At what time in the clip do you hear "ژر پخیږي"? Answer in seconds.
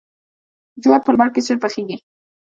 1.47-1.97